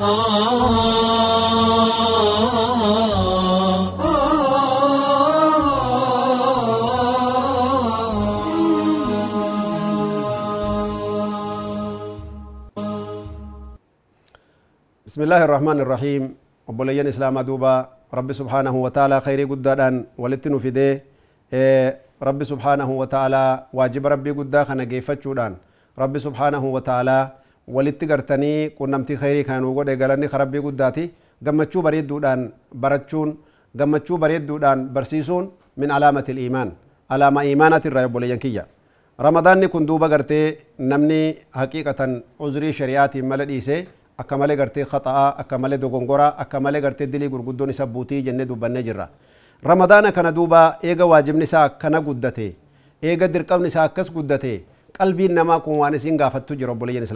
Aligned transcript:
بسم 0.00 0.08
الله 0.08 0.16
الرحمن 15.44 15.78
الرحيم 15.84 16.22
وبلين 16.64 17.04
إسلام 17.12 17.36
دوبا 17.44 17.74
رب 18.08 18.32
سبحانه 18.32 18.72
وتعالى 18.72 19.20
خيري 19.20 19.44
قدادان 19.44 20.04
ولتنو 20.16 20.56
في 20.64 20.70
دي 20.72 21.04
رب 22.24 22.40
سبحانه 22.44 22.88
وتعالى 22.88 23.44
واجب 23.76 24.00
ربي 24.06 24.30
قدا 24.32 24.64
خنا 24.64 24.84
رب 26.00 26.14
سبحانه 26.18 26.64
وتعالى 26.64 27.39
قرتني 28.10 28.68
كنمتي 28.78 29.16
خيري 29.16 29.42
كانوا 29.42 29.70
قد 29.78 29.90
قالني 30.00 30.26
خربي 30.32 30.58
قداتي 30.58 31.04
قمتشو 31.46 31.80
بريد 31.86 32.06
دودان 32.10 32.40
برتشون 32.82 33.28
قمتشو 33.78 34.14
بريد 34.22 34.46
دودان 34.46 34.78
برسيسون 34.94 35.44
من 35.80 35.88
علامة 35.96 36.26
الإيمان 36.34 36.68
علامة 37.10 37.40
إيمانة 37.40 37.82
الرأي 37.86 38.06
بولين 38.14 38.38
كيا 38.44 38.64
رمضان 39.26 39.66
كن 39.72 39.86
دوبا 39.88 40.06
قرتي 40.12 40.40
نمني 40.90 41.20
حقيقة 41.60 42.00
عذري 42.40 42.70
شريعتي 42.72 43.18
ملديسي 43.22 43.78
akka 44.20 44.36
malee 44.36 44.56
gartee 44.60 44.84
khaxa'aa 44.84 45.28
akka 45.42 45.56
malee 45.58 45.78
dogongoraa 45.80 46.34
akka 46.42 46.60
malee 46.60 46.80
gartee 46.84 47.06
dilii 47.12 47.28
gurguddoon 47.34 47.70
isa 47.74 47.86
buutii 47.86 48.22
jennee 48.26 48.44
dubbannee 48.50 48.82
jirra 48.88 49.06
ramadaana 49.70 50.12
kana 50.12 50.32
duuba 50.38 50.60
eega 50.82 51.06
waajibni 51.12 51.44
isaa 51.48 51.64
akkana 51.68 52.00
guddate 52.08 52.48
eega 53.02 53.28
dirqamni 53.34 53.68
isaa 53.72 53.86
akkas 53.88 54.12
guddate 54.16 54.52
qalbiin 54.98 55.32
namaa 55.38 55.60
kun 55.64 55.80
waan 55.82 55.96
isiin 55.98 56.20
gaafattu 56.20 56.58
jira 56.60 56.72
obboleeyyan 56.76 57.08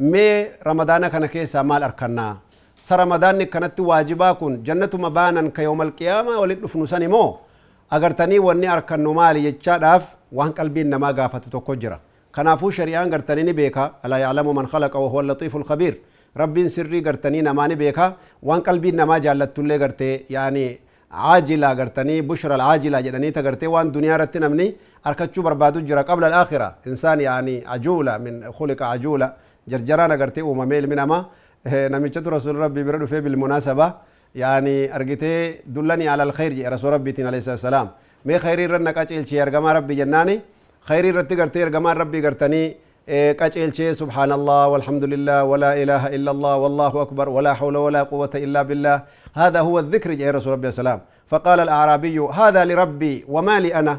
مي 0.00 0.48
رمضان 0.66 1.06
كان 1.12 1.26
كيسا 1.26 1.62
مال 1.62 1.82
أركنا 1.82 2.36
سر 2.88 3.00
رمضان 3.00 3.42
كانت 3.42 3.80
واجبا 3.80 4.32
كون 4.32 4.62
جنة 4.62 4.90
مبانا 4.94 5.42
كيوم 5.56 5.82
القيامة 5.82 6.32
ولدفن 6.40 7.02
مو۔ 7.12 7.36
أجر 7.92 8.10
تاني 8.10 8.38
واني 8.38 8.72
أركنا 8.72 9.12
مال 9.12 9.36
يتشاد 9.36 9.84
وان 10.32 10.50
قلبي 10.58 10.82
نما 10.82 11.10
غافت 11.18 11.44
توكجرا 11.52 11.98
كنافو 12.34 12.70
شريان 12.70 13.06
أجر 13.06 13.20
تاني 13.28 13.42
نبيكا 13.42 13.84
ألا 14.04 14.16
يعلم 14.16 14.56
من 14.56 14.66
خلق 14.66 14.96
وهو 14.96 15.20
اللطيف 15.20 15.56
الخبير 15.56 15.94
رب 16.36 16.56
سري 16.66 16.98
أجر 16.98 17.14
تاني 17.14 17.42
نما 17.42 17.66
نبيكا 17.66 18.06
وان 18.42 18.60
قلبي 18.60 18.90
نما 18.90 19.18
جالت 19.18 19.56
تولي 19.56 19.76
غرتي 19.76 20.12
يعني 20.30 20.66
عاجلة 21.12 21.72
غرتني 21.72 22.20
بشرى 22.20 22.54
العاجلة 22.54 23.00
جدني 23.00 23.30
تغرتي 23.30 23.66
وان 23.66 23.92
دنيا 23.92 24.16
رتنا 24.16 24.48
مني 24.48 24.66
أركتشو 25.06 25.42
بربادو 25.42 25.80
جرا 25.80 26.02
قبل 26.02 26.24
الآخرة 26.24 26.74
إنسان 26.86 27.20
يعني 27.20 27.64
عجولة 27.66 28.18
من 28.18 28.52
خلق 28.52 28.82
عجولة 28.82 29.28
جرجران 29.70 30.10
اغرتي 30.12 30.42
ومميل 30.48 30.84
من 30.90 30.98
اما 31.04 31.18
نمشت 31.66 32.26
رسول 32.36 32.54
ربي 32.64 32.82
بردو 32.86 33.06
في 33.06 33.20
بالمناسبة 33.24 33.86
يعني 34.42 34.96
ارغتي 34.96 35.34
دلني 35.74 36.08
على 36.12 36.22
الخير 36.22 36.52
جي 36.52 36.68
رسول 36.68 36.92
ربي 36.92 37.12
تين 37.12 37.26
عليه 37.26 37.38
السلام 37.38 37.88
مي 38.26 38.38
خيري 38.38 38.66
رن 38.66 38.90
كاچيل 38.90 39.28
شي 39.28 39.42
ارغما 39.42 39.72
ربي 39.72 39.94
جناني 40.00 40.40
خيري 40.88 41.10
رتي 41.10 41.34
غرتي 41.34 41.62
ارغما 41.62 41.92
ربي 41.92 42.18
غرتني 42.26 42.62
كاچيل 43.40 43.70
شي 43.76 43.94
سبحان 43.94 44.32
الله 44.38 44.62
والحمد 44.72 45.04
لله 45.12 45.38
ولا 45.50 45.82
اله 45.82 46.02
الا 46.16 46.30
الله 46.30 46.54
والله 46.56 46.92
اكبر 47.02 47.28
ولا 47.28 47.52
حول 47.58 47.76
ولا 47.76 48.02
قوة 48.02 48.30
الا 48.34 48.62
بالله 48.68 48.96
هذا 49.42 49.60
هو 49.60 49.78
الذكر 49.78 50.10
جي 50.20 50.30
رسول 50.30 50.52
ربي 50.52 50.68
السلام 50.68 51.00
فقال 51.30 51.58
الاعرابي 51.60 52.18
هذا 52.18 52.64
لربي 52.64 53.14
وما 53.28 53.60
لي 53.60 53.70
أنا 53.80 53.94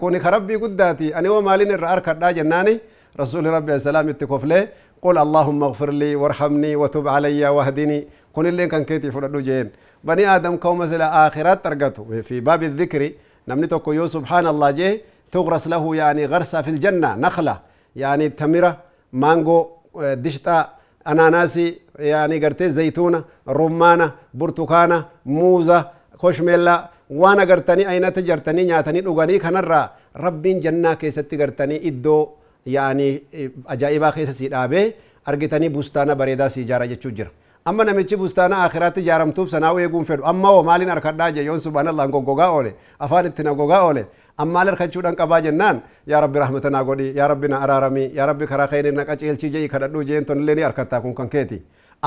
كوني 0.00 0.18
خربي 0.24 0.54
قداتي 0.62 1.16
أنا 1.18 1.30
وما 1.30 1.56
لي 1.56 1.64
نر 1.64 1.98
جناني 2.38 2.74
رسول 3.20 3.46
ربي 3.46 3.74
السلام 3.74 4.08
يتكف 4.08 4.44
لي 4.44 4.68
قل 5.02 5.18
اللهم 5.18 5.62
اغفر 5.62 5.90
لي 5.90 6.16
وارحمني 6.16 6.76
وتب 6.76 7.08
علي 7.08 7.48
واهدني. 7.48 8.08
كون 8.32 8.46
اللي 8.46 8.66
كان 8.66 8.84
كيتي 8.84 9.10
فرد 9.10 9.36
جين. 9.36 9.70
بني 10.04 10.36
آدم 10.36 10.56
كوم 10.56 10.78
مثل 10.78 11.02
آخرات 11.02 11.64
ترقته 11.64 12.22
في 12.22 12.40
باب 12.40 12.62
الذكر 12.62 13.10
نمني 13.48 13.68
يو 13.86 14.06
سبحان 14.06 14.46
الله 14.46 14.70
جي 14.70 15.00
تغرس 15.32 15.68
له 15.68 15.96
يعني 15.96 16.26
غرسة 16.26 16.62
في 16.62 16.70
الجنة 16.70 17.14
نخلة. 17.14 17.58
يعني 17.96 18.28
تمرة 18.28 18.76
مانجو 19.12 19.66
دشتا 19.96 20.68
أناناسي 21.08 21.78
يعني 21.98 22.44
قرتي 22.44 22.68
زيتونة 22.68 23.24
رمانة 23.48 24.12
برتقانة 24.34 25.04
موزة 25.26 25.90
خوشميلا 26.18 26.90
وأنا 27.10 27.42
قرتني 27.42 27.90
أين 27.90 28.12
تجرتني؟ 28.12 28.64
نياتني 28.64 29.00
لغاني 29.00 29.38
كنرا 29.38 29.90
ربين 30.16 30.60
جنة 30.60 30.94
كيستي 30.94 31.36
قرتني 31.42 31.88
إدو. 31.88 32.28
يعني 32.66 33.22
أجائبا 33.68 34.10
كيس 34.10 34.30
سيدابي 34.30 34.92
أرجتني 35.28 35.68
بستانة 35.68 36.14
بريدا 36.14 36.48
سيجارة 36.48 36.84
جتشو 36.84 37.10
جرا 37.10 37.30
amma 37.68 37.84
namichi 37.84 38.16
bustaana 38.16 38.56
akhiraatti 38.64 39.00
ijaaramtuuf 39.02 39.48
sanaa 39.50 39.72
eeguun 39.82 40.04
fedhu 40.08 40.24
amma 40.30 40.48
hoo 40.54 40.62
maaliin 40.68 40.88
harkadhaa 40.94 41.30
je 41.36 41.42
yoon 41.48 41.60
subhaanallah 41.64 42.04
goggogaa 42.14 42.50
oole 42.56 42.70
afaan 43.04 43.26
itti 43.26 43.42
na 43.42 43.52
gogaa 43.60 43.80
oole 43.86 44.02
ammaal 44.42 44.66
harkachuudhan 44.70 45.16
qabaa 45.20 45.40
jennaan 45.46 45.80
yaa 46.12 46.20
rabbi 46.24 46.38
rahmata 46.42 46.70
naa 46.70 46.84
godhi 46.88 47.06
yaa 47.18 47.28
rabbi 47.32 47.48
na 47.52 47.56
araarami 47.64 48.04
yaa 48.18 48.26
rabbi 48.30 48.46
karaa 48.50 48.68
khayri 48.72 48.92
na 48.98 49.04
qaceelchi 49.08 49.50
jei 49.54 49.68
kadhadhuu 49.72 50.04
jeen 50.10 50.24
tonillee 50.28 50.54
ni 50.54 50.62
harkattaa 50.68 51.00
kun 51.00 51.14
kan 51.18 51.28
keeti 51.34 51.58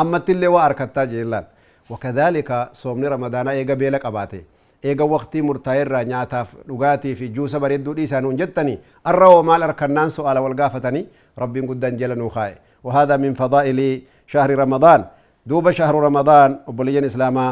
ammattillee 0.03 0.47
waa 0.55 0.63
harkattaa 0.67 1.05
jeellaan 1.13 1.45
wakadhalika 1.89 2.69
soomni 2.81 3.09
ramadaanaa 3.15 3.53
eega 3.59 3.75
beela 3.75 3.99
qabaate 4.05 4.39
eega 4.83 5.05
waqtii 5.05 5.41
murtaa'eerraa 5.41 6.03
nyaataaf 6.03 6.49
dhugaatii 6.67 7.15
fi 7.15 7.29
juusa 7.35 7.59
bareedduu 7.59 7.93
dhiisaa 7.95 8.21
nuun 8.21 8.37
jettani 8.37 8.79
arra 9.03 9.27
hoo 9.27 9.43
maal 9.43 9.61
harkannaan 9.67 10.11
su'aala 10.11 10.41
wal 10.41 10.53
gaafatanii 10.61 11.05
rabbiin 11.37 11.65
guddaan 11.67 11.97
jala 11.97 12.15
nuu 12.15 12.29
kaa'e 12.29 12.55
وهذا 12.83 13.17
من 13.17 13.33
فضائل 13.35 13.79
شهر 14.27 14.49
رمضان 14.63 15.05
دوب 15.45 15.71
شهر 15.71 15.95
رمضان 16.07 16.49
وبلين 16.67 17.03
إسلاما 17.11 17.47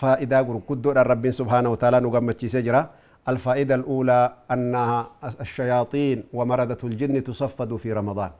فائدة 0.00 0.38
قرقدو 0.48 0.88
رب 1.12 1.24
سبحانه 1.40 1.68
وتعالى 1.72 1.98
نقم 2.04 2.26
سجرة 2.54 2.82
الفائدة 3.28 3.74
الأولى 3.80 4.20
أنها 4.52 5.00
الشياطين 5.44 6.18
ومردة 6.36 6.80
الجن 6.84 7.16
تصفد 7.28 7.70
في 7.82 7.88
رمضان 7.92 8.30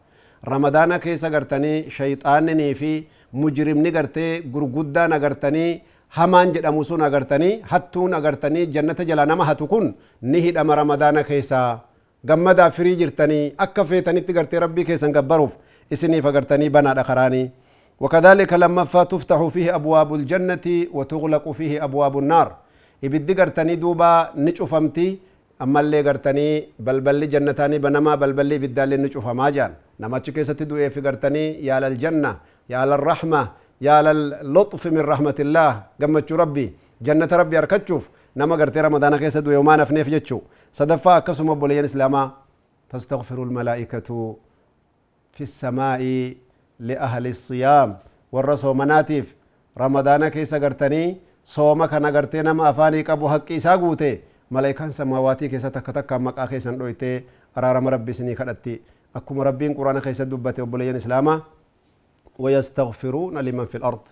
رمضان 0.54 0.90
كيس 1.04 1.24
قرتني 1.34 1.90
شيطانني 1.98 2.68
في 2.80 2.92
مجرم 3.42 3.78
نقرتي 3.86 4.28
قرقدا 4.54 5.02
نقرتني 5.14 5.66
hamaan 6.18 6.52
jedhamu 6.54 6.84
sun 6.84 7.00
agartanii 7.08 7.52
hattuun 7.72 8.14
agartanii 8.18 8.66
jannata 8.74 9.04
jala 9.10 9.26
nama 9.30 9.44
hatu 9.50 9.66
kun 9.72 9.86
ni 10.32 10.40
hidhama 10.46 10.74
ramadaana 10.80 11.24
keessaa 11.30 11.80
gammadaa 12.30 12.70
firii 12.76 12.96
jirtanii 13.02 13.44
akka 13.66 13.84
feetanitti 13.90 14.32
gartee 14.38 14.60
rabbii 14.64 14.84
keessan 14.90 15.12
gabbaruuf 15.18 15.56
isiniif 15.90 16.26
agartanii 16.32 16.70
banaadha 16.78 17.04
karaanii 17.10 17.46
وكذلك 18.02 18.52
لما 18.52 18.84
تفتح 19.12 19.38
فيه 19.54 19.74
أبواب 19.78 20.10
الجنة 20.14 20.66
وتغلق 20.96 21.44
فيه 21.58 21.84
أبواب 21.86 22.14
النار 22.18 22.48
ibiddi 23.02 23.34
gartanii 23.34 23.76
duuba 23.76 24.30
ni 24.34 24.52
cufamti 24.54 25.06
ammallee 25.58 26.02
gartanii 26.02 26.64
balballi 26.86 27.26
jannataanii 27.34 27.78
banamaa 27.78 28.16
balballi 28.16 28.54
ibiddaallee 28.58 28.96
ni 28.98 29.08
cufamaa 29.14 29.50
jaan 29.56 29.72
namachi 29.98 30.32
keessatti 30.32 30.64
du'eefi 30.70 31.00
gartanii 31.06 31.58
yaala 31.68 31.86
aljanna 31.92 32.30
yaala 32.68 32.94
alrahma 32.98 33.40
يا 33.86 33.98
للطف 34.54 34.82
من 34.94 35.02
رحمة 35.12 35.38
الله. 35.44 35.70
قمة 36.00 36.28
ربي؟ 36.30 36.66
جنة 37.06 37.30
ربي 37.40 37.58
أركتشوف. 37.58 38.02
نما 38.38 38.54
قرتي 38.60 38.80
رمضان 38.80 39.14
قيسد 39.14 39.48
ويوما 39.48 39.76
نفنيف 39.76 40.06
جتشو. 40.14 40.38
صدفا 40.72 41.18
كسو 41.26 41.42
مبوليين 41.44 41.84
إسلاما. 41.90 42.22
تستغفر 42.90 43.42
الملائكة 43.42 44.08
في 45.34 45.42
السماء 45.48 46.02
لأهل 46.78 47.24
الصيام. 47.26 47.88
والرسو 48.32 48.70
مناتف 48.74 49.26
رمضان 49.78 50.28
كيسا 50.28 50.58
قرتني. 50.62 51.04
صوما 51.44 51.86
كان 51.86 52.06
قرتي 52.06 52.42
نما 52.42 52.70
أفاني 52.70 53.02
كابو 53.02 53.28
حق 53.28 53.50
إيسا 53.50 53.74
قوتي. 53.82 54.20
ملائكة 54.50 54.88
سماواتي 54.88 55.48
كيسا 55.48 55.68
تكتك 55.68 56.06
كامك 56.06 56.38
آخي 56.38 56.60
سنلويتي 56.60 57.24
أرارم 57.58 57.88
ربي 57.88 58.12
سني 58.12 58.34
خلتي 58.38 58.80
أكو 59.16 59.34
مربين 59.34 59.74
قرآن 59.74 60.00
خيسد 60.00 60.30
دبتي 60.30 60.62
وبوليين 60.62 60.96
إسلاما. 60.96 61.42
ويستغفرون 62.38 63.38
لمن 63.38 63.64
في 63.64 63.76
الأرض 63.80 64.04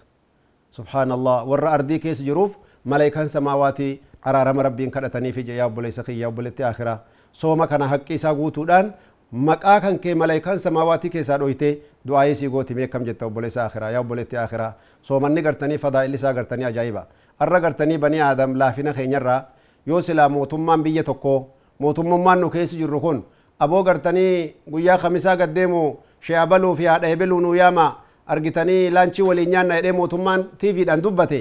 سبحان 0.70 1.12
الله 1.12 1.44
ور 1.44 1.74
أردي 1.74 1.98
كيس 1.98 2.22
جروف 2.22 2.58
ملائكة 2.86 3.26
سماواتي 3.26 4.00
أرارم 4.26 4.60
ربين 4.60 4.90
كدتني 4.90 5.32
في 5.32 5.42
جياب 5.42 5.74
بليس 5.74 5.98
يا 6.08 6.28
بلتي 6.28 6.64
آخرة 6.70 7.00
سوما 7.32 7.66
كان 7.66 7.82
حقي 7.88 8.16
ساقوتو 8.18 8.64
دان 8.64 8.92
maqaa 9.30 9.78
kan 9.80 9.98
kee 10.02 10.14
malaayikaan 10.14 10.58
samaawaati 10.58 11.10
keessaa 11.10 11.38
dhoyte 11.38 11.68
du'aayii 12.06 12.34
sii 12.34 12.48
gooti 12.50 12.74
mee 12.74 12.86
kam 12.90 13.04
jetta 13.06 13.26
obboleessa 13.26 13.64
akhiraa 13.64 13.90
yaa 13.94 14.00
obboleetti 14.02 14.36
akhiraa 14.36 14.72
soomanni 15.02 15.42
gartanii 15.42 15.78
fadaa'illi 15.78 16.18
isaa 16.18 16.32
gartanii 16.34 16.66
ajaa'iba 16.70 17.06
arra 17.38 17.60
gartanii 17.60 17.98
banii 17.98 18.20
aadam 18.28 18.56
laafina 18.58 18.92
keenyarraa 18.92 19.44
yoo 19.86 20.02
silaa 20.02 20.28
mootummaan 20.28 20.82
biyya 20.82 21.04
tokko 21.04 21.34
mootummummaan 21.78 22.40
nu 22.40 22.50
keessa 22.50 22.76
jirru 22.76 23.00
kun 23.00 23.22
aboo 23.58 23.82
gartanii 23.82 24.54
guyyaa 24.72 24.98
kamisaa 24.98 25.36
gaddeemu 25.36 25.82
sheebaluu 26.20 26.74
fi 26.76 26.84
haadha 26.90 27.08
hebeluu 27.14 27.40
nuu 27.40 27.54
yaama 27.54 27.86
argitanii 28.34 28.90
laanchii 28.96 29.22
waliin 29.28 29.50
nyaanna 29.54 29.74
jedhee 29.78 29.92
mootummaan 30.00 30.44
tiiviidhaan 30.60 31.02
dubbate 31.04 31.40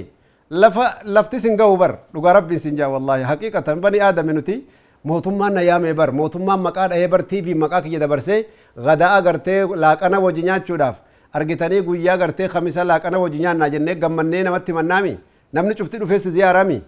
lafa 0.62 0.86
lafti 1.16 1.40
sin 1.40 1.58
ga'u 1.58 1.78
bar 1.82 1.92
dhugaa 2.14 2.34
rabbiin 2.40 2.60
sin 2.66 2.76
jaa 2.78 2.90
wallaahi 2.94 3.24
haqiiqatan 3.32 3.80
banii 3.84 4.02
aadami 4.08 4.34
nuti 4.38 4.56
mootummaan 5.04 5.54
na 5.58 5.62
yaame 5.70 5.94
bar 6.00 6.12
mootummaan 6.20 6.60
maqaa 6.68 6.88
dhahee 6.92 7.08
bar 7.14 7.22
tiivii 7.32 7.54
maqaa 7.64 7.82
kiyya 7.86 8.00
dabarsee 8.04 8.40
gadaa 8.86 9.12
agartee 9.20 9.62
laaqana 9.84 10.20
wajji 10.26 10.42
nyaachuudhaaf 10.50 10.96
argitanii 11.34 11.82
guyyaa 11.88 12.18
gartee 12.18 12.48
kamisa 12.54 12.84
laaqana 12.92 13.18
hojii 13.24 13.40
nyaannaa 13.46 13.70
jennee 13.76 13.96
gammannee 14.04 14.44
namatti 14.44 14.74
mannaami 14.80 15.18
namni 15.54 15.76
cufti 15.80 15.98
dhufeessi 16.02 16.32
ziyaarami 16.38 16.82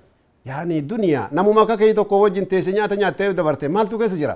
yaani 0.49 0.81
duniyaa 0.89 1.27
namuma 1.31 1.61
akka 1.61 1.77
kee 1.77 1.93
tokko 1.93 2.19
wajjin 2.23 2.45
teesse 2.53 2.71
nyaata 2.77 2.95
nyaattee 3.01 3.33
dabarte 3.33 3.67
maaltu 3.75 3.99
keessa 3.99 4.17
jira 4.23 4.35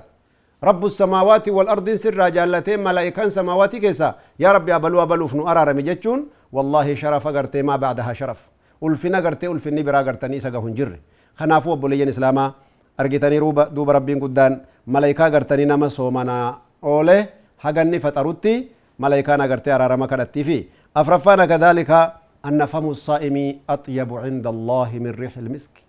samaawaati 0.74 1.52
wal 1.52 1.68
ardiin 1.70 1.98
sirraa 1.98 2.30
jaallatee 2.32 2.78
malaa'ikaan 2.78 3.32
samaawaatii 3.32 3.80
keessa 3.82 4.14
yaa 4.40 4.54
rabbi 4.54 4.72
abaluu 4.72 5.00
abaluuf 5.02 5.34
nu 5.34 5.46
araarame 5.48 5.84
jechuun 5.84 6.26
wallaahi 6.54 6.96
sharafa 6.98 7.32
gartee 7.32 7.64
maa 7.64 7.78
baadaha 7.78 8.14
sharaf 8.16 8.38
ulfina 8.82 9.22
gartee 9.22 9.48
ulfinni 9.50 9.84
biraa 9.84 10.04
gartanii 10.04 10.38
isa 10.38 10.50
gahu 10.52 10.68
hin 10.68 10.76
jirre 10.76 11.00
kanaafuu 11.38 11.72
obboleeyyan 11.74 12.10
islaamaa 12.10 12.54
argitanii 12.98 13.40
duuba 13.76 13.94
rabbiin 13.94 14.20
guddaan 14.20 14.62
malaa'ikaa 14.86 15.30
gartanii 15.30 15.66
nama 15.66 15.90
soomanaa 15.90 16.62
oole 16.82 17.28
haganni 17.58 18.00
faxarutti 18.00 18.72
malaa'ikaan 18.98 19.42
agartee 19.42 19.74
araarama 19.74 20.08
kadhattii 20.08 20.44
fi 20.44 20.58
afraffaan 20.96 21.48
kadaalika 21.48 22.00
anna 22.44 22.68
famu 22.68 22.96
saa'imii 22.96 23.62
axyabu 23.68 24.20
cinda 24.26 24.50
allaahi 24.50 25.00
min 25.00 25.14
riixi 25.14 25.40
ilmiski 25.40 25.82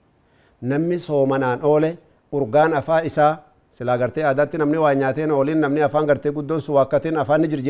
namni 0.61 0.99
soomanaan 0.99 1.59
oole 1.63 1.99
urgaan 2.33 2.75
afaa 2.75 3.01
isaa 3.11 3.39
سلاغرتي 3.79 4.23
عاداتي 4.23 4.57
نمني 4.59 4.79
وانياتين 4.79 5.31
أولين 5.31 5.61
نمني 5.61 5.85
افان 5.85 6.05
غرتي 6.11 6.29
قدون 6.29 6.61
سواكاتين 6.61 7.17
أفان 7.17 7.41
نجر 7.41 7.61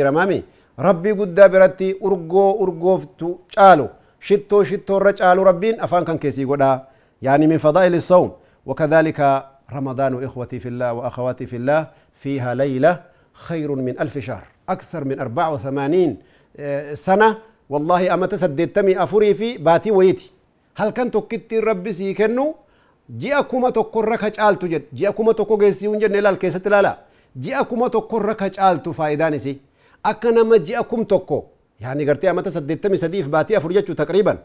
ربي 0.79 1.13
قدى 1.13 1.49
برتي 1.49 1.97
أرغو 2.05 2.65
ارغو 2.65 2.99
فتو 2.99 3.29
چالو. 3.55 3.89
شيتو 4.21 4.63
شتو 4.65 4.99
رجالو 4.99 5.43
ربين 5.43 5.81
أفان 5.81 6.05
كان 6.05 6.19
كيسي 6.19 6.45
غدا 6.45 6.83
يعني 7.23 7.47
من 7.47 7.59
فضائل 7.59 7.95
الصوم. 7.95 8.33
وكذلك 8.67 9.19
رمضان 9.73 10.25
إخوتي 10.25 10.59
في 10.59 10.69
الله 10.69 10.93
وأخواتي 10.93 11.47
في 11.47 11.57
الله 11.57 11.87
فيها 12.23 12.55
ليلة 12.55 13.01
خير 13.33 13.75
من 13.75 14.01
ألف 14.01 14.19
شهر. 14.19 14.45
أكثر 14.69 15.05
من 15.05 15.21
84 15.21 16.17
آه، 16.57 16.95
سنة. 16.95 17.39
والله 17.71 18.15
أما 18.15 18.27
تسديت 18.27 18.77
تمي 18.77 19.03
أفوري 19.03 19.35
في 19.35 19.59
باتي 19.59 19.91
ويتي. 19.91 20.31
هل 20.77 20.91
كنت 20.91 21.17
كتير 21.17 21.65
ربي 21.65 21.93
سيكنو؟ 21.93 22.55
Ji'a 23.11 23.43
kuma 23.51 23.73
tokkorra 23.73 24.19
ka 24.19 24.31
caaltu 24.31 24.69
jedhe 24.69 24.87
ji'a 24.93 25.13
kuma 25.13 25.35
tokko 25.35 25.57
geessii 25.57 25.89
hin 25.89 26.01
jenne 26.01 26.19
ilaal 26.19 26.37
keessatti 26.39 26.69
ilaala 26.69 26.97
ji'a 27.45 27.65
kuma 27.65 27.91
tokkorra 27.91 28.35
ka 28.35 28.51
caaltu 28.51 28.93
faayidaan 28.93 29.35
isi 29.35 29.59
akka 30.03 30.33
nama 30.33 30.59
ji'a 30.59 30.83
kum 30.85 31.05
tokko 31.07 31.45
yaani 31.81 32.05
gartee 32.05 32.29
amata 32.31 32.51
saddeettamii 32.51 32.99
sadiif 33.05 33.27
baatii 33.29 33.57
afur 33.57 33.73
jechuu 33.77 33.95
taqriiban 33.95 34.39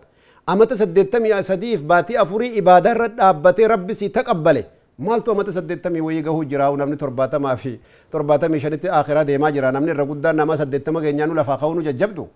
amata 0.48 0.76
saddeettamii 0.78 1.34
sadiif 1.50 1.82
baatii 1.94 2.18
afurii 2.24 2.52
ibaadarra 2.62 3.08
dhaabbatee 3.08 3.68
rabbi 3.74 3.94
si 3.94 4.10
taqabbale 4.10 4.64
maaltu 5.00 5.32
amata 5.32 5.52
saddeettamii 5.58 6.02
wayii 6.08 6.22
gahuu 6.22 6.44
jira 6.46 6.70
namni 6.78 6.98
torbaatamaa 6.98 7.56
fi 7.56 7.80
torbaatamii 8.12 8.60
shanitti 8.60 8.90
akhiraa 9.00 9.24
deemaa 9.26 9.52
jira 9.52 9.72
namni 9.72 9.92
irra 9.92 10.06
guddaan 10.06 10.36
nama 10.36 10.58
saddeettama 10.58 11.02
keenyaanu 11.02 11.34
lafaa 11.36 11.58
ka'uunu 11.58 11.82
jajjabdu 11.88 12.28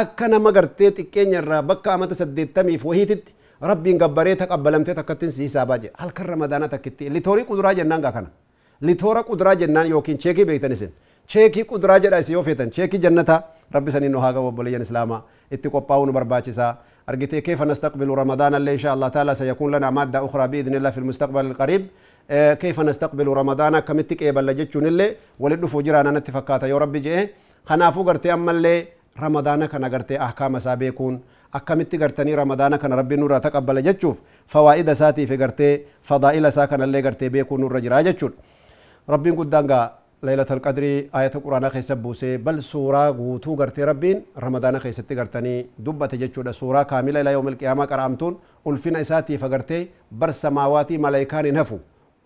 akka 0.00 0.28
nama 0.28 0.52
gartee 0.52 0.90
xiqqeenya 0.90 1.38
irraa 1.42 1.62
bakka 1.62 1.94
amata 1.94 2.14
saddeettamiif 2.14 2.84
wahiititti 2.84 3.32
rabbiin 3.70 3.98
gabbaree 4.02 4.36
taqabbalamtee 4.42 4.94
takkattiin 5.00 5.32
si 5.32 5.42
hisaabaa 5.48 5.78
jedhe 5.82 5.94
halkan 6.02 6.26
ramadaana 6.26 6.68
takkitti 6.68 7.10
litoorii 7.16 7.44
kuduraa 7.50 7.74
jennaan 7.80 8.02
gaa 8.06 8.12
kana 8.12 8.28
litoora 8.80 9.22
kuduraa 9.22 9.54
jennaan 9.62 9.90
yookiin 9.90 10.18
cheekii 10.18 10.44
beektan 10.44 10.72
isin 10.76 10.90
cheekii 11.26 11.64
kuduraa 11.64 11.98
jedha 12.04 12.18
isin 12.24 12.34
yoo 12.38 12.42
feetan 12.48 12.70
cheekii 12.70 13.00
jannata 13.04 13.42
rabbi 13.76 13.90
saniin 13.94 14.12
nu 14.12 14.20
haa 14.24 14.32
qabu 14.36 14.46
obboleeyyan 14.52 14.82
islaamaa 14.88 15.20
itti 15.50 15.68
qophaa'uu 15.76 16.06
nu 16.06 16.12
barbaachisaa 16.12 16.72
أرجتي 17.10 17.40
كيف 17.40 17.62
نستقبل 17.62 18.08
رمضان 18.22 18.54
اللي 18.54 18.72
إن 18.72 18.78
شاء 18.84 18.94
الله 18.94 19.08
تعالى 19.14 19.34
سيكون 19.40 19.68
لنا 19.74 19.90
مادة 19.90 20.18
أخرى 20.26 20.44
بإذن 20.52 20.74
الله 20.78 20.90
في 20.94 20.98
المستقبل 21.02 21.44
القريب 21.50 21.82
كيف 22.62 22.76
نستقبل 22.88 23.26
رمضان 23.40 23.74
كمتك 23.88 24.22
إيبال 24.22 24.46
لجتشون 24.46 24.86
اللي 24.86 25.08
ولدو 25.42 25.66
فجرانا 25.74 26.10
نتفكاتا 26.18 26.66
يا 26.70 26.78
ربي 26.78 26.98
جئ 27.06 27.18
خنافو 27.68 28.00
قرتي 28.08 28.28
أما 28.36 28.50
اللي 28.54 28.76
رمضان 29.24 29.60
كان 29.72 29.84
قرتي 29.94 30.14
أحكام 30.26 30.54
سابقون 30.66 31.14
akkamitti 31.52 31.98
gartanii 31.98 32.34
ramadaana 32.36 32.78
kana 32.78 32.96
rabbi 32.96 33.16
nurraa 33.16 33.40
taqabbala 33.46 33.82
jechuuf 33.88 34.20
fawaa'ida 34.54 34.92
isaatii 34.98 35.26
fi 35.26 35.36
gartee 35.42 35.72
fadaa'ila 36.10 36.48
isaa 36.54 36.66
kanallee 36.66 37.02
gartee 37.06 37.30
beekuu 37.34 37.58
nurra 37.58 37.80
jira 37.86 38.02
jechuudha 38.08 38.36
rabbiin 39.14 39.36
guddaan 39.40 39.66
gaa 39.72 39.84
leelatal 40.22 40.60
qadrii 40.66 40.96
ayata 41.20 41.40
quraanaa 41.44 41.70
keessa 41.76 41.96
buusee 41.96 42.38
bal 42.38 42.60
suuraa 42.72 43.12
guutuu 43.12 43.56
gartee 43.56 43.84
rabbiin 43.92 44.24
ramadaana 44.46 44.80
keessatti 44.80 45.14
gartanii 45.20 45.56
dubbate 45.84 46.18
jechuudha 46.24 46.52
suuraa 46.60 46.84
kaamila 46.84 47.20
ilaa 47.20 47.36
yoomil 47.38 47.56
qiyaamaa 47.62 47.86
qara'amtuun 47.94 48.38
ulfina 48.64 49.00
isaatiif 49.06 49.42
agartee 49.48 49.88
bar 50.10 50.32
samaawaatii 50.42 50.98
malaayikaan 51.06 51.50
hin 51.50 51.56
hafu 51.62 51.80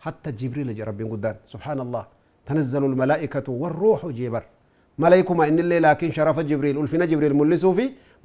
hatta 0.08 0.32
jibriila 0.42 0.72
jedha 0.72 0.92
rabbiin 0.92 1.08
guddaan 1.14 1.40
subhaanallah 1.54 2.04
tanazzalu 2.44 2.92
lmalaa'ikatu 2.94 3.62
warruuxu 3.62 4.12
jeebar 4.20 4.44
إن 4.98 5.58
اللي 5.58 5.78
لكن 5.78 6.10
شرف 6.12 6.40
جبريل 6.40 6.80
ألفنا 6.80 7.04
جبريل 7.04 7.34
ملسو 7.36 7.76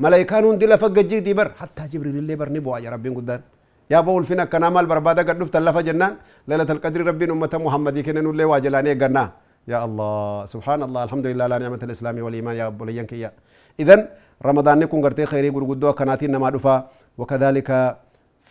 في 0.01 0.07
ملايكان 0.07 0.44
هندي 0.45 0.65
لفق 0.65 0.92
جيدي 1.12 1.33
بر. 1.38 1.51
حتى 1.62 1.83
جبريل 1.92 2.18
اللي 2.18 2.36
بر 2.36 2.50
نبوا 2.50 2.77
يا 2.86 2.89
ربي 2.89 3.09
قدان 3.18 3.42
يا 3.94 4.00
بو 4.01 4.19
ألفنا 4.19 4.45
كنا 4.51 4.69
مال 4.74 4.86
بربادة 4.89 5.21
قد 5.27 5.38
نفت 5.42 5.56
اللفة 5.56 5.81
جنان. 5.81 6.13
ليلة 6.48 6.69
القدر 6.75 7.00
ربي 7.09 7.25
أمة 7.31 7.53
محمد 7.65 8.00
كنا 8.06 8.21
نولي 8.25 8.45
واجلاني 8.50 8.94
قنا. 9.01 9.25
يا 9.71 9.77
الله 9.86 10.45
سبحان 10.53 10.81
الله 10.88 11.01
الحمد 11.06 11.25
لله 11.30 11.44
على 11.48 11.57
نعمة 11.63 11.81
الإسلام 11.88 12.15
والإيمان 12.25 12.56
يا 12.62 12.65
أبو 12.74 12.86
لينك 12.86 13.13
يا. 13.13 13.30
إذن 13.81 14.00
رمضان 14.50 14.75
نكون 14.81 15.00
قرتي 15.06 15.25
خيري 15.31 15.50
قرقدوا 15.56 15.92
كناتين 16.00 16.31
نما 16.33 16.50
دفا 16.50 16.75
وكذلك 17.19 17.69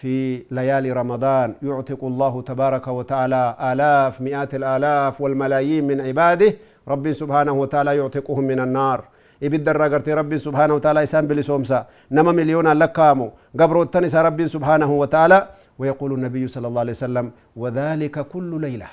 في 0.01 0.15
ليالي 0.57 0.91
رمضان 0.93 1.49
يعتق 1.69 2.01
الله 2.13 2.35
تبارك 2.51 2.87
وتعالى 2.99 3.43
آلاف 3.71 4.15
مئات 4.27 4.53
الآلاف 4.55 5.15
والملايين 5.21 5.83
من 5.91 5.99
عباده. 6.07 6.51
ربي 6.93 7.13
سبحانه 7.23 7.53
وتعالى 7.63 7.91
يعتقهم 8.01 8.45
من 8.53 8.61
النار. 8.67 9.01
إبد 9.47 9.67
الرقرت 9.73 10.09
ربي 10.21 10.39
سبحانه 10.47 10.75
وتعالى 10.79 11.01
إسان 11.07 11.25
بلسومسا. 11.31 11.79
نما 12.17 12.33
مليون 12.39 12.69
لكامو. 12.83 13.27
قبرو 13.61 13.83
التنس 13.83 14.15
ربي 14.27 14.45
سبحانه 14.55 14.91
وتعالى. 15.03 15.39
ويقول 15.81 16.11
النبي 16.19 16.45
صلى 16.55 16.67
الله 16.69 16.83
عليه 16.85 16.97
وسلم 16.99 17.27
وذلك 17.57 18.17
كل 18.33 18.51
ليلة. 18.67 18.89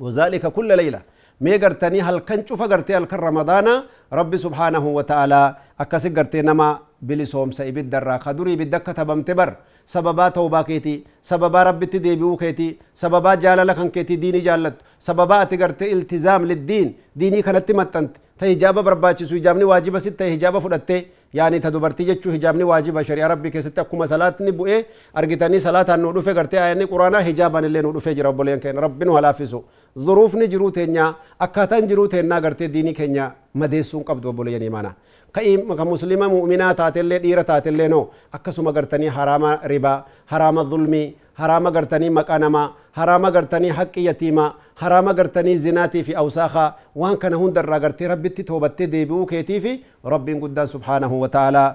وذلك 0.00 0.44
كل 0.56 0.70
ليلة. 0.80 1.00
مي 1.44 1.56
قرتني 1.62 1.98
هل 2.06 2.18
كان 2.28 2.40
شوف 2.46 2.62
قرتي 2.62 2.96
هل 2.96 3.04
رمضان 3.28 3.66
ربي 4.12 4.36
سبحانه 4.36 4.84
وتعالى. 4.98 5.42
أكسي 5.82 6.08
قرتي 6.16 6.40
نما 6.48 6.68
بلسومسا. 7.08 7.62
إبد 7.70 7.94
الرقا 7.94 8.32
دري 8.38 8.56
بدك 8.60 8.86
تبمتبر. 8.98 9.50
sababaa 9.94 10.30
tawbaa 10.30 10.64
keetii 10.64 11.04
sababaa 11.30 11.64
rabbitti 11.64 11.98
deebi'uu 12.04 12.36
keetii 12.42 12.78
sababaa 13.02 13.36
jaalala 13.36 13.74
kan 13.74 13.90
keetii 13.90 14.16
diinii 14.22 14.40
jaallattu 14.48 14.84
sababaa 14.98 15.40
ati 15.44 15.56
gartee 15.62 15.88
iltizaam 15.94 16.44
liddiin 16.50 16.88
diinii 17.20 17.42
kanatti 17.42 17.74
maxxante 17.74 18.20
ta 18.42 18.48
hijaaba 18.50 18.82
barbaachisu 18.82 19.34
hijaabni 19.38 19.64
waajiba 19.70 20.00
sit 20.02 20.16
ta'e 20.18 20.30
hijaaba 20.34 20.60
fudhattee 20.60 21.00
yaani 21.38 21.60
ta 21.60 21.70
dubartii 21.70 22.06
jechuu 22.06 22.32
hijaabni 22.34 22.64
waajiba 22.70 23.04
shari'a 23.04 23.28
rabbii 23.32 23.50
keessatti 23.54 23.80
akkuma 23.80 24.06
salaatni 24.12 24.52
bu'ee 24.52 24.80
argitanii 25.14 25.60
salaataan 25.66 26.02
nu 26.02 26.10
dhufe 26.16 26.34
gartee 26.34 26.58
ayanni 26.62 26.86
quraanaa 26.90 27.20
hijaabaan 27.28 27.64
illee 27.70 27.82
nu 27.86 27.92
dhufee 27.94 28.14
jira 28.18 28.32
obboleen 28.34 28.60
keenya 28.64 28.80
rabbi 28.86 29.04
nu 29.06 29.14
halaafisu 29.14 29.62
zuruufni 30.06 30.48
jiruu 30.48 30.70
teenyaa 30.78 31.08
akkaataan 31.38 31.86
jiruu 31.88 32.08
teennaa 32.08 32.40
gartee 32.40 32.68
diinii 32.74 32.94
keenya 32.98 33.30
madeessuun 33.54 34.04
qabdu 34.10 34.34
obboleeyyan 34.34 34.66
imaanaa 34.70 34.94
ka 35.78 35.84
muslima 35.84 36.28
mu'minaa 36.28 36.74
taatellee 36.74 37.22
dhiira 37.22 37.44
taatellee 37.44 37.88
no 37.88 38.08
akkasuma 38.32 38.72
gartanii 38.72 39.08
haraama 39.18 39.58
ribaa 39.74 39.98
haraama 40.26 40.64
zulmii 40.64 41.06
gartanii 41.38 42.10
maqaa 42.10 42.38
namaa 42.38 42.74
haraama 42.92 43.30
gartanii 43.30 43.70
haqqi 43.70 44.04
yatiimaa 44.04 44.54
haraama 44.74 45.14
gartanii 45.14 45.56
zinaatii 45.56 46.04
fi 46.04 46.16
awsaakaa 46.16 46.76
waan 46.96 47.18
kana 47.18 47.36
hundarraa 47.36 47.80
gartee 47.80 48.08
rabbitti 48.08 48.44
toobattee 48.44 48.90
deebi'uu 48.92 49.26
keetii 49.26 49.60
fi 49.60 49.84
rabbiin 50.04 50.40
guddaan 50.40 50.68
subhaanahu 50.68 51.20
wa 51.20 51.28
ta'aalaa 51.28 51.74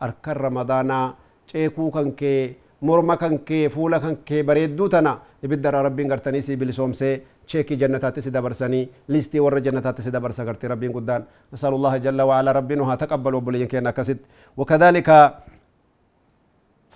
harkan 0.00 0.36
ramadaanaa 0.36 1.16
ceekuu 1.52 1.90
kan 1.90 2.12
kee 2.12 2.56
morma 2.80 3.16
kan 3.16 3.38
kee 3.38 3.68
fuula 3.68 4.00
kan 4.00 4.16
kee 4.24 4.42
bareedduu 4.42 4.88
tana 4.88 5.18
ibiddarraa 5.42 5.82
rabbiin 5.82 6.08
gartanii 6.08 6.42
si 6.42 6.56
bilisoomsee 6.56 7.14
شيكي 7.48 7.74
جنتات 7.80 8.20
سدبرسني 8.20 8.80
ليستي 9.08 9.40
ور 9.40 9.58
جنتات 9.66 10.00
سدبرس 10.06 10.40
غرتي 10.40 10.66
ربي 10.72 10.88
قدان 10.96 11.22
نسأل 11.52 11.72
الله 11.78 11.94
جل 12.04 12.20
وعلا 12.28 12.52
ربنا 12.52 12.94
تقبل 13.02 13.32
وبلين 13.34 13.66
كينا 13.72 13.90
كسد 13.96 14.18
وكذلك 14.56 15.08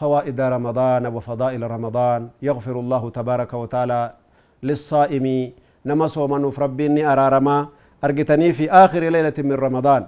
فوائد 0.02 0.38
رمضان 0.54 1.04
وفضائل 1.14 1.62
رمضان. 1.74 2.20
يغفر 2.48 2.76
الله 2.82 3.02
تبارك 3.18 3.52
وتعالى 3.62 4.00
للصائم. 4.68 5.26
نما 5.88 6.06
صومن 6.16 6.42
ربي 6.64 6.86
أرارما 7.12 7.56
أرجتني 8.04 8.48
في 8.58 8.64
آخر 8.84 9.02
ليلة 9.14 9.38
من 9.48 9.56
رمضان. 9.66 10.02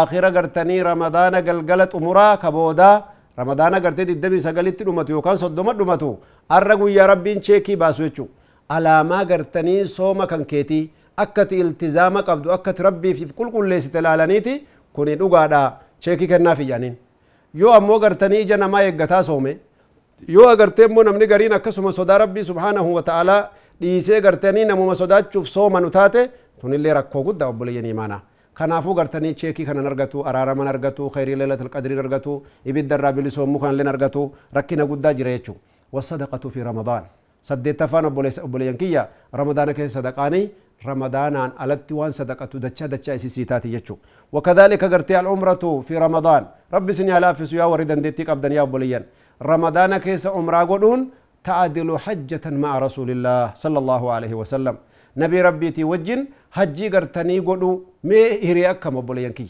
آخر 0.00 0.24
قرتني 0.36 0.76
رمضان 0.90 1.34
قلقلت 1.46 1.92
أمرا 1.98 2.28
كبودا. 2.42 2.90
رمضان 3.40 3.72
قرتي 3.84 4.02
الدبي 4.16 4.38
سقلت 4.46 4.78
دمتو 4.88 5.12
يوكان 5.16 5.36
صدمت 5.42 5.76
دمتو 5.80 6.10
أرقوا 6.56 6.90
يا 6.98 7.04
ربي 7.10 7.32
شيكي 7.46 7.74
باسويتشو. 7.82 8.26
alaamaa 8.68 9.24
gartanii 9.30 9.84
sooma 9.96 10.26
kan 10.26 10.42
keetii 10.50 10.90
akkati 11.22 11.58
iltizaama 11.62 12.20
qabdu 12.28 12.52
akkati 12.56 12.82
rabbiif 12.86 13.18
qulqulleessite 13.38 13.98
ilaalaniiti 14.02 14.54
kuni 14.96 15.16
dhugaadha 15.20 15.60
cheekii 16.04 16.28
kennaaf 16.32 16.60
ijaaniin 16.64 16.94
yoo 17.54 17.72
ammoo 17.72 17.98
gartanii 18.04 18.40
ija 18.46 18.56
namaa 18.56 18.82
eeggataa 18.88 19.22
soome 19.22 19.58
yoo 20.28 20.48
agartee 20.48 20.84
immoo 20.90 21.02
namni 21.08 21.26
gariin 21.26 21.52
akkasuma 21.58 21.92
sodaa 21.92 22.18
rabbii 22.18 22.44
subhaanahu 22.50 22.94
wa 22.94 23.02
ta'aalaa 23.08 23.40
dhiisee 23.80 24.20
gartanii 24.20 24.64
namuma 24.64 24.94
sodaachuuf 24.94 25.46
soomanu 25.48 25.90
taate 25.90 26.30
kunillee 26.60 26.94
rakkoo 27.00 27.22
guddaa 27.28 27.48
obboleeyyan 27.52 27.86
imaanaa 27.86 28.20
kanaafuu 28.54 28.94
gartanii 28.94 29.34
cheekii 29.34 29.66
kanan 29.66 29.86
argatu 29.86 30.24
araaraman 30.30 30.68
argatu 30.68 31.10
khayrii 31.16 31.36
leelatul 31.40 31.68
qadriin 31.76 31.98
argatu 32.04 32.34
ibidda 32.64 32.94
irraa 32.98 33.12
bilisoomuu 33.12 33.58
kanalleen 33.64 33.88
argatu 33.94 34.22
rakkina 34.58 34.86
guddaa 34.86 35.12
jira 35.20 35.30
jechuu 35.36 35.56
wasadaqatu 35.92 36.50
fi 36.50 36.62
ramadaan 36.70 37.04
saddeettaffaan 37.42 38.04
obboleeyyan 38.10 38.76
kiyya 38.82 39.08
ramadaana 39.32 39.74
keessa 39.74 39.98
sadaqaanii 40.00 40.44
رمضان 40.86 41.34
رمضانان 41.34 41.50
ألت 41.62 41.92
وان 41.92 42.12
صدقة 42.12 42.52
دچا 42.64 42.86
دچا 42.92 43.16
سي 43.16 43.44
تاتي 43.44 43.68
يجو 43.72 43.96
وكذلك 44.32 44.84
قرتي 44.84 45.20
العمرة 45.20 45.80
في 45.86 45.94
رمضان. 45.98 46.42
ربي 46.74 46.92
سنيا 46.92 47.20
لا 47.20 47.32
في 47.32 47.46
سيا 47.46 47.64
وردن 47.64 48.02
ديتي 48.02 48.32
أبدا 48.32 48.48
يا 48.54 48.62
بوليان 48.62 49.02
رمضان 49.42 49.96
كيس 49.96 50.26
عمرة 50.26 50.64
قدون 50.70 51.00
تعدل 51.44 51.98
حجة 52.04 52.44
مع 52.50 52.78
رسول 52.78 53.08
الله 53.10 53.54
صلى 53.54 53.78
الله 53.78 54.02
عليه 54.12 54.34
وسلم. 54.34 54.76
نبي 55.16 55.38
ربي 55.48 55.70
تي 55.70 55.84
وجن 55.84 56.20
حجي 56.56 56.88
قرتني 56.88 57.38
قدو 57.48 57.70
مي 58.08 58.20
إيري 58.44 58.70
أكا 58.70 58.90
مبوليان 58.90 59.32
كي. 59.32 59.48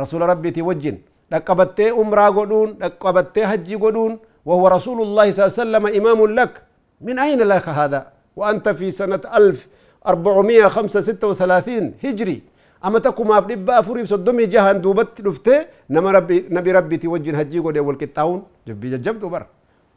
رسول 0.00 0.20
ربي 0.32 0.50
تي 0.50 0.62
وجن 0.62 0.96
لقبتي 1.32 1.90
عمرة 1.90 2.26
قدون 2.36 2.68
لقبتي 2.80 3.46
حجي 3.46 3.74
قدون 3.74 4.12
وهو 4.48 4.64
رسول 4.68 4.98
الله 5.06 5.26
صلى 5.30 5.42
الله 5.42 5.52
عليه 5.52 5.62
وسلم 5.62 5.84
إمام 5.98 6.20
لك. 6.38 6.52
من 7.06 7.18
أين 7.18 7.40
لك 7.52 7.68
هذا؟ 7.68 8.00
وأنت 8.36 8.68
في 8.68 8.90
سنة 8.90 9.20
ألف 9.38 9.68
436 10.06 11.94
هجري. 12.04 12.42
أما 12.84 12.98
تكو 12.98 13.22
ما 13.24 13.38
بلبا 13.40 13.80
فوري 13.80 14.02
بصدومي 14.02 14.46
جهان 14.46 14.80
دوبت 14.80 15.20
لفته. 15.20 15.66
نما 15.90 16.10
ربي 16.10 16.50
نبي 16.50 16.70
ربي 16.72 16.96
توجه 16.96 17.38
هجي 17.38 17.58
قد 17.58 17.76
يول 17.76 17.96
جبي 18.66 18.86
ججبت 18.90 19.24
وبر 19.24 19.46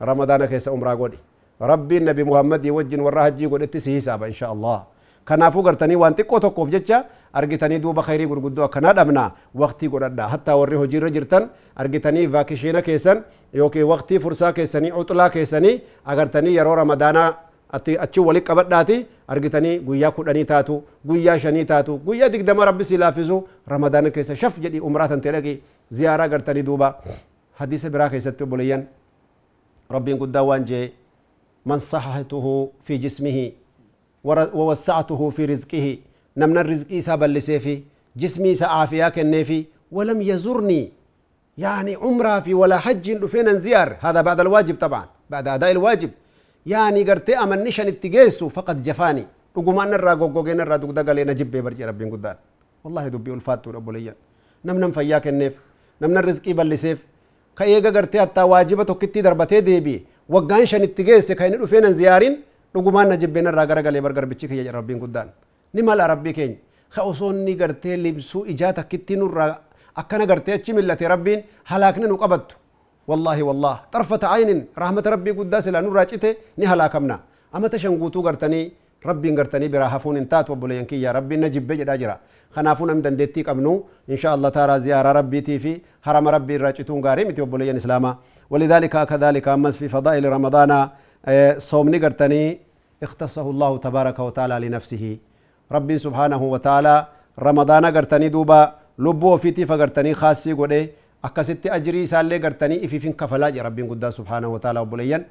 رمضان 0.01 0.45
كيس 0.45 0.67
أمرا 0.67 0.93
قولي. 0.93 1.17
ربي 1.61 1.99
نبي 1.99 2.23
محمد 2.23 2.65
يوجه 2.65 3.01
ورا 3.01 3.27
هجي 3.27 3.45
قد 3.45 3.63
حساب 3.73 4.23
إن 4.23 4.33
شاء 4.33 4.53
الله. 4.53 4.83
كنا 5.27 5.49
فوقر 5.49 5.73
تاني 5.73 5.95
وانتي 5.95 6.23
قوتو 6.23 6.49
قوف 6.49 6.69
جتشا 6.69 7.05
أرغي 7.35 7.57
تاني 7.57 7.77
دوبا 7.77 8.01
خيري 8.01 8.25
قد 8.25 8.59
كنا 8.59 8.91
دمنا. 8.91 9.31
وقتي 9.55 9.87
قد 9.87 10.03
أدنا. 10.03 10.27
حتى 10.27 10.51
وريه 10.51 10.85
جير 10.85 11.03
رجر 11.03 11.23
تن 11.23 11.49
أرغي 11.79 11.99
تاني 11.99 12.29
فاكشينا 12.29 12.79
كيسن. 12.79 13.21
يوكي 13.53 13.83
وقتي 13.83 14.19
فرصا 14.19 14.51
كيسني 14.51 14.91
عطلا 14.91 15.27
كيسني. 15.27 15.81
أغر 16.07 16.25
تاني 16.25 16.53
يرو 16.53 16.73
رمضانا 16.73 17.44
achi 18.05 18.19
wali 18.19 18.41
qabadhaati 18.41 18.97
argitanii 19.27 19.79
guyyaa 19.87 20.11
kudhanii 20.17 20.45
taatu 20.45 20.83
guyyaa 21.07 21.37
shanii 21.39 21.65
taatu 21.65 21.97
guyyaa 22.07 22.29
digdama 22.29 22.65
rabbi 22.65 22.85
si 22.85 22.97
laafisu 22.97 23.37
ramadaana 23.67 24.09
keessa 24.09 24.35
shaf 24.35 24.59
jedhi 24.59 24.79
umraa 24.79 25.07
tante 25.07 25.31
dhaqi 25.31 25.53
ziyaaraa 25.91 26.27
gartanii 26.27 26.63
duuba 26.69 26.95
hadiisa 27.59 27.89
biraa 27.89 28.09
keessatti 28.09 28.43
obboleeyyan 28.43 28.83
rabbiin 29.97 30.17
guddaa 30.23 30.43
waan 30.49 30.65
jee 30.71 30.85
man 31.65 31.79
sahatuhu 31.91 32.55
fi 32.81 32.97
jismihi 33.05 33.45
ووسعته 34.25 35.29
في 35.29 35.45
رزقه 35.45 35.97
نمنا 36.37 36.61
الرزق 36.61 36.87
إسا 36.91 37.15
بلسيفي 37.15 37.81
جسمي 38.17 38.55
سعافيا 38.55 39.09
كنيفي 39.09 39.65
ولم 39.91 40.21
يزرني 40.21 40.91
يعني 41.57 41.95
عمره 41.95 42.39
في 42.39 42.53
ولا 42.53 42.77
حج 42.77 43.25
فين 43.25 43.59
زيار 43.59 43.95
هذا 44.01 44.21
بعد 44.21 44.39
الواجب 44.39 44.75
طبعا 44.81 45.05
بعد 45.29 45.47
أداء 45.47 45.71
الواجب 45.71 46.11
يعني 46.65 47.03
قرتي 47.09 47.33
أمن 47.43 47.63
نشان 47.63 47.87
اتجيسو 47.87 48.49
فقد 48.49 48.81
جفاني. 48.81 49.25
رقمان 49.57 49.93
الرا 49.93 50.13
قوقوغين 50.19 50.59
الرا 50.61 50.77
دوك 50.81 50.91
دقالي 50.97 51.23
نجيب 51.23 51.51
برجي 51.51 51.85
ربين 51.85 52.09
قدان 52.13 52.35
والله 52.83 53.07
دبي 53.07 53.33
الفات 53.33 53.67
رب 53.67 53.89
ليا 53.89 54.13
نمنا 54.65 54.91
فيا 54.91 55.17
كنيف 55.23 55.53
نمنا 56.01 56.19
الرزق 56.19 56.45
بلسيف 56.57 56.99
كايغا 57.57 57.89
قرتي 57.95 58.17
حتى 58.21 58.41
واجبة 58.41 58.89
كتي 59.01 59.21
دربتي 59.21 59.61
ديبي. 59.61 59.97
وقان 60.29 60.65
شان 60.65 60.83
اتجيس 60.83 61.31
كاين 61.31 61.65
فين 61.65 61.93
زيارين. 61.93 62.35
dhugumaan 62.75 63.07
na 63.07 63.15
jibbeen 63.15 63.47
irraa 63.47 63.65
gara 63.69 63.81
galee 63.81 64.01
bargarbichi 64.03 64.47
kiyya 64.51 64.71
rabbiin 64.75 64.99
guddaan 64.99 65.29
ni 65.73 65.81
mala 65.81 66.07
rabbii 66.11 66.33
keenya 66.37 66.57
ka 66.93 67.01
osoo 67.11 67.31
inni 67.31 67.53
gartee 67.55 67.95
libsuu 67.95 68.43
ijaa 68.51 68.73
takkitti 68.73 69.15
nurraa 69.15 69.53
akkana 70.01 70.25
gartee 70.31 70.53
achi 70.57 70.73
millate 70.77 71.07
rabbiin 71.13 71.39
halaakni 71.71 72.07
nu 72.11 72.17
qabattu 72.23 72.55
والله 73.07 73.37
والله. 73.43 73.75
طرفة 73.93 74.21
عين 74.33 74.65
رحمة 74.77 75.05
ربي 75.13 75.31
قداس 75.31 75.67
لا 75.67 75.81
نور 75.81 75.93
راجته 75.99 76.35
نهلا 76.57 76.87
كمنا. 76.93 77.19
أما 77.55 77.67
تشنقوتو 77.67 78.19
قرتني 78.25 78.61
ربي 79.05 79.29
قرتني 79.37 79.67
براهفون 79.67 80.17
انتات 80.17 80.49
وبلين 80.49 80.85
يا 80.91 81.11
ربي 81.11 81.35
نجيب 81.37 81.67
بجد 81.67 81.89
أجرا 81.89 82.15
خنافون 82.55 82.89
أم 82.89 83.01
دندتي 83.05 83.41
قبنو 83.47 83.73
إن 84.09 84.17
شاء 84.17 84.35
الله 84.35 84.49
ترى 84.49 84.79
زيارة 84.79 85.11
ربي 85.19 85.41
تي 85.41 85.59
في 85.59 85.73
حرم 86.05 86.27
ربي 86.27 86.57
راجتون 86.57 87.05
غاري 87.05 87.23
متي 87.25 87.41
وبلين 87.41 87.75
إسلاما. 87.75 88.11
ولذلك 88.49 88.93
كذلك 89.09 89.47
أمس 89.47 89.77
في 89.77 89.87
فضائل 89.89 90.23
رمضان 90.35 90.71
صومني 91.57 91.97
قرتني 92.03 92.59
اختصه 93.03 93.45
الله 93.53 93.71
تبارك 93.77 94.19
وتعالى 94.19 94.55
لنفسه. 94.63 95.17
ربي 95.71 95.97
سبحانه 95.97 96.41
وتعالى 96.43 96.95
رمضان 97.39 97.85
قرتني 97.85 98.29
دوبا. 98.29 98.61
لبو 98.99 99.37
فيتي 99.37 99.65
فقرتني 99.65 100.13
خاصي 100.13 100.53
قولي 100.53 100.89
akkasitti 101.27 101.69
ajrii 101.77 102.03
isaallee 102.07 102.39
gartanii 102.45 102.79
ifiifin 102.87 103.13
kafalaa 103.21 103.51
jira 103.55 103.63
rabbiin 103.69 103.87
guddaa 103.91 104.11
subhaanahu 104.19 104.53
wa 104.55 104.59
ta'ala 104.63 104.81
obboleeyyan 104.85 105.25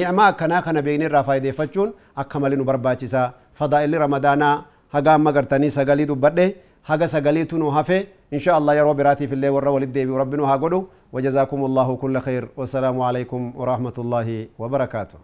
ni'maa 0.00 0.26
akkanaa 0.32 0.62
kana 0.66 0.82
beeknee 0.86 1.08
irraa 1.10 1.22
faayideeffachuun 1.28 1.92
akka 2.24 2.40
malee 2.44 2.58
nu 2.60 2.64
barbaachisa 2.70 3.22
fadaa'illi 3.60 3.98
ramadaanaa 4.04 4.54
haga 4.94 5.14
amma 5.18 5.32
gartanii 5.38 5.70
sagalii 5.78 6.06
dubbadhe 6.12 6.46
haga 6.92 7.08
sagaliitu 7.14 7.58
nu 7.58 7.70
hafe 7.76 7.98
insha 8.30 8.56
allah 8.56 8.76
yeroo 8.78 8.94
biraatiif 9.02 9.32
illee 9.38 9.52
warra 9.56 9.70
walit 9.76 9.92
deebi'u 9.98 10.18
rabbi 10.24 10.36
nu 10.42 10.46
haa 10.52 10.58
godhu 10.64 10.80
وجزاكم 11.12 11.64
الله 11.64 11.96
كل 11.96 12.20
خير 12.20 12.48
والسلام 12.56 13.00
عليكم 13.02 13.52
ورحمة 13.56 13.96
الله 13.98 14.46
وبركاته 14.58 15.18